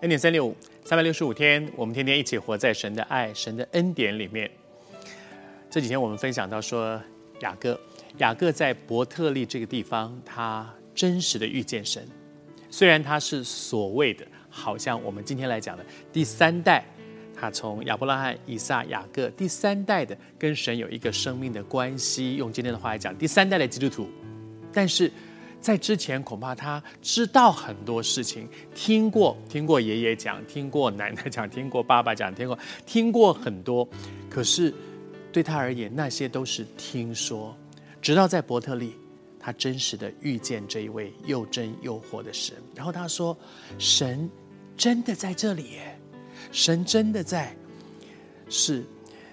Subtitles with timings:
[0.00, 0.54] 恩典三六五，
[0.84, 4.48] 三百六十五天，我们天天一起活在神的爱、神的恩典里面。
[5.68, 7.02] 这几天我们分享到说，
[7.40, 7.78] 雅各，
[8.18, 12.06] 雅各在伯特利这个地方，他真实的遇见神。
[12.70, 16.84] 虽然他是所谓的，好像我们今天来讲的第三代，
[17.34, 22.36] 他从亚伯拉罕、以撒、雅各第三代的跟神有一个生命的关系。
[22.36, 24.08] 用今天的话来讲，第三代的基督徒，
[24.72, 25.10] 但是。
[25.60, 33.86] 在之前，恐怕他知道很多事情，听过听过爷爷讲，听过奶奶讲，听过爸爸讲，听过听过很多。
[34.30, 34.72] 可是
[35.32, 37.56] 对他而言，那些都是听说。
[38.00, 38.94] 直到在伯特利，
[39.38, 42.54] 他真实的遇见这一位又真又活的神。
[42.74, 43.36] 然后他说
[43.78, 44.30] ：“神
[44.76, 45.98] 真的在这里耶，
[46.52, 47.54] 神真的在。”
[48.48, 48.82] 是，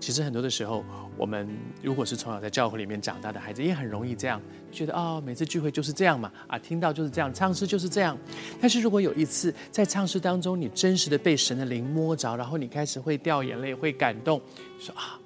[0.00, 0.84] 其实很多的时候。
[1.18, 1.48] 我们
[1.82, 8.16] 如果是从小在教会里面长大的孩子，也很容易这样觉得啊、哦，每次聚会就是这样嘛，啊，听到就是这样，唱诗就是这样。
[8.60, 14.40] 但是如果有一次在唱诗当中，你真实的被神的灵摸着，然后你开始会掉眼泪，会感动，
[14.78, 15.18] 说啊，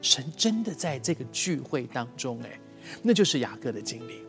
[0.00, 2.60] 神真的在这个聚会当中，哎，
[3.02, 4.22] 那就是雅各的经历。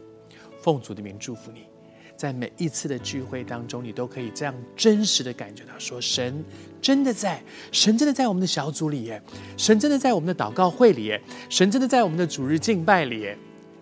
[0.59, 1.72] 奉主的名祝福你。
[2.23, 6.41] 在每一次的聚会当中，你都可以这样真实的感觉到，说神
[6.81, 9.21] 真的在，神真的在我们的小组里耶，
[9.57, 13.37] 神真的在我们的祷告会里耶，神真的在我们的主日敬拜里耶。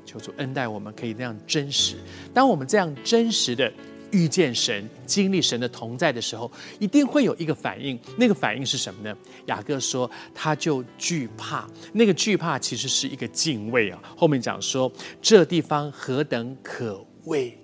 [0.07, 1.97] 求主恩待我们，可以那样真实。
[2.33, 3.71] 当我们这样真实的
[4.09, 7.99] 遇见神、经历神的同在的时候，一定会有一个反应。
[8.17, 9.15] 那个反应是什么呢？
[9.45, 11.69] 雅各说，他就惧怕。
[11.93, 14.01] 那个惧怕其实是一个敬畏啊。
[14.17, 17.55] 后面讲说，这地方何等可畏。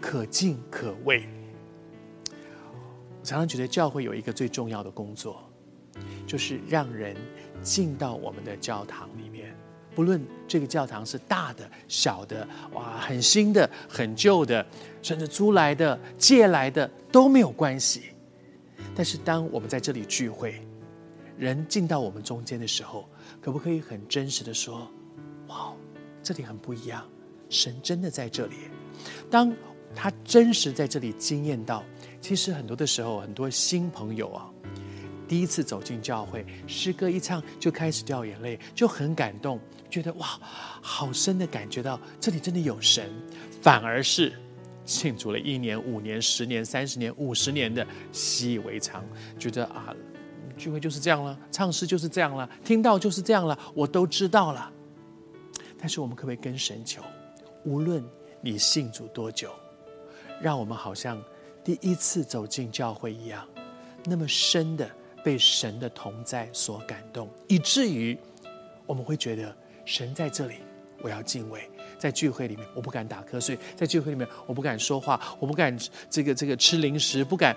[0.00, 1.28] 可敬可畏。
[3.22, 5.42] 常常觉得教会有一个最重要的工作，
[6.26, 7.14] 就是让人
[7.62, 9.54] 进到我们的教堂里面，
[9.94, 14.66] 不论这个教堂是大的、小的，哇，很新的、很旧的，
[15.02, 18.04] 甚至租来的、借来的都没有关系。
[18.94, 20.66] 但是当我们在这里聚会，
[21.36, 23.06] 人进到我们中间的时候，
[23.40, 24.90] 可不可以很真实的说
[25.48, 25.74] ：“哇，
[26.22, 27.06] 这里很不一样，
[27.50, 28.56] 神真的在这里。”
[29.30, 29.52] 当
[29.94, 31.84] 他真实在这里经验到，
[32.20, 34.48] 其实很多的时候，很多新朋友啊，
[35.28, 40.26] 第一次走进教会，诗歌一唱就开始掉眼泪，就很感动，觉得哇，
[40.80, 43.10] 好深的感觉到这里真的有神。
[43.60, 44.32] 反而是
[44.84, 49.04] 信主了一年、五年、十年、三十年、五十年的习以为常，
[49.38, 49.94] 觉得啊，
[50.56, 54.72] 聚会就是这样了，唱诗就是这样了，听到就是这样了，我都知道了。
[55.78, 57.02] 但是我们可不可以跟神求，
[57.64, 58.04] 无论
[58.40, 59.50] 你信主多久？
[60.40, 61.22] 让我们好像
[61.62, 63.46] 第一次走进教会一样，
[64.04, 64.90] 那么深的
[65.22, 68.18] 被神的同在所感动，以至于
[68.86, 70.54] 我们会觉得神在这里，
[71.02, 71.68] 我要敬畏。
[71.98, 75.78] 在聚会里面，我不敢打瞌睡；在聚会里面，我不敢说话，我不敢
[76.08, 77.54] 这个这个吃零食，不敢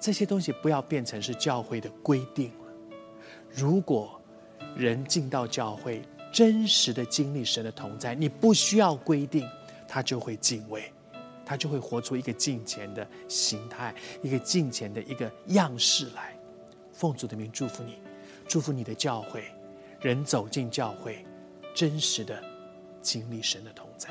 [0.00, 2.66] 这些东西不要变成是教会的规定了。
[3.54, 4.20] 如果
[4.74, 9.48] 人进到教会，真实的经历神的同在，你不需要规定，
[9.86, 10.92] 他就会敬畏。
[11.46, 16.36] 他就会活出一个敬虔的形态，一个敬虔的一个样式来。
[16.92, 18.00] 奉主的名祝福你，
[18.48, 19.44] 祝福你的教会，
[20.00, 21.24] 人走进教会，
[21.72, 22.42] 真实的
[23.00, 24.08] 经历神的同在。